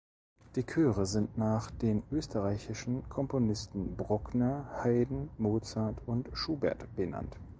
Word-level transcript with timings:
Die 0.55 0.63
Chöre 0.65 1.05
sind 1.05 1.37
nach 1.37 1.69
den 1.69 2.01
österreichischen 2.11 3.07
Komponisten 3.07 3.95
Bruckner, 3.97 4.67
Haydn, 4.83 5.29
Mozart 5.37 6.01
und 6.07 6.27
Schubert 6.33 6.87
benannt. 6.95 7.37